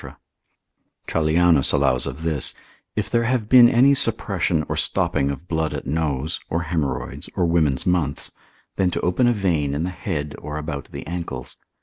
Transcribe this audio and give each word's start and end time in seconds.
Trallianus 1.05 1.71
allows 1.71 2.07
of 2.07 2.23
this, 2.23 2.55
If 2.95 3.07
there 3.07 3.25
have 3.25 3.47
been 3.47 3.69
any 3.69 3.93
suppression 3.93 4.65
or 4.67 4.75
stopping 4.75 5.29
of 5.29 5.47
blood 5.47 5.75
at 5.75 5.85
nose, 5.85 6.39
or 6.49 6.63
haemorrhoids, 6.63 7.29
or 7.35 7.45
women's 7.45 7.85
months, 7.85 8.31
then 8.77 8.89
to 8.89 9.01
open 9.01 9.27
a 9.27 9.31
vein 9.33 9.75
in 9.75 9.83
the 9.83 9.91
head 9.91 10.33
or 10.39 10.57
about 10.57 10.85
the 10.85 11.05
ankles. 11.05 11.57